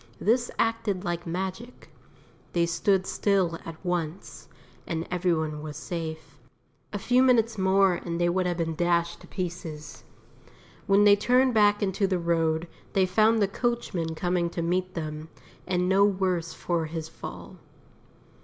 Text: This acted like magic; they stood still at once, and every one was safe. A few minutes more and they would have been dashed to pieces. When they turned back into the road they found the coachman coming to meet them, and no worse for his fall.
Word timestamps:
This 0.19 0.49
acted 0.57 1.03
like 1.03 1.27
magic; 1.27 1.89
they 2.53 2.65
stood 2.65 3.05
still 3.05 3.59
at 3.65 3.75
once, 3.85 4.49
and 4.87 5.07
every 5.11 5.31
one 5.31 5.61
was 5.61 5.77
safe. 5.77 6.39
A 6.91 6.97
few 6.97 7.21
minutes 7.21 7.55
more 7.55 7.93
and 7.93 8.19
they 8.19 8.27
would 8.27 8.47
have 8.47 8.57
been 8.57 8.73
dashed 8.73 9.19
to 9.21 9.27
pieces. 9.27 10.03
When 10.87 11.03
they 11.03 11.15
turned 11.15 11.53
back 11.53 11.83
into 11.83 12.07
the 12.07 12.17
road 12.17 12.67
they 12.93 13.05
found 13.05 13.43
the 13.43 13.47
coachman 13.47 14.15
coming 14.15 14.49
to 14.49 14.63
meet 14.63 14.95
them, 14.95 15.29
and 15.67 15.87
no 15.87 16.03
worse 16.03 16.51
for 16.51 16.87
his 16.87 17.07
fall. 17.07 17.57